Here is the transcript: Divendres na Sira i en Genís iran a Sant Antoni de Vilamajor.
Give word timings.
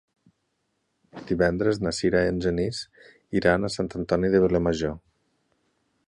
Divendres 1.31 1.79
na 1.87 1.91
Sira 1.97 2.21
i 2.27 2.31
en 2.31 2.39
Genís 2.45 2.79
iran 3.41 3.67
a 3.67 3.71
Sant 3.75 3.91
Antoni 3.99 4.31
de 4.37 4.41
Vilamajor. 4.47 4.97